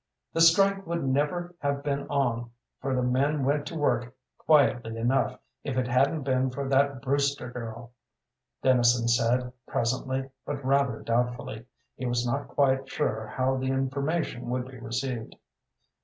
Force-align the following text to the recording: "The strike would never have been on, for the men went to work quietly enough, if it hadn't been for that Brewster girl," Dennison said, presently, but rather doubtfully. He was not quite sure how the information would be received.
"The 0.33 0.41
strike 0.41 0.87
would 0.87 1.03
never 1.07 1.53
have 1.59 1.83
been 1.83 2.07
on, 2.07 2.49
for 2.81 2.95
the 2.95 3.03
men 3.03 3.45
went 3.45 3.67
to 3.67 3.77
work 3.77 4.15
quietly 4.35 4.97
enough, 4.97 5.39
if 5.63 5.77
it 5.77 5.87
hadn't 5.87 6.23
been 6.23 6.49
for 6.49 6.67
that 6.69 7.03
Brewster 7.03 7.51
girl," 7.51 7.91
Dennison 8.63 9.07
said, 9.07 9.53
presently, 9.67 10.31
but 10.43 10.65
rather 10.65 11.01
doubtfully. 11.01 11.67
He 11.97 12.07
was 12.07 12.25
not 12.25 12.47
quite 12.47 12.89
sure 12.89 13.27
how 13.27 13.57
the 13.57 13.67
information 13.67 14.49
would 14.49 14.65
be 14.67 14.79
received. 14.79 15.35